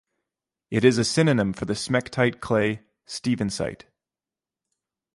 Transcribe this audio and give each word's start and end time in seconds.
It 0.71 0.83
is 0.83 0.97
a 0.97 1.03
synonym 1.03 1.53
for 1.53 1.65
the 1.65 1.75
smectite 1.75 2.39
clay: 2.39 2.81
stevensite. 3.05 3.85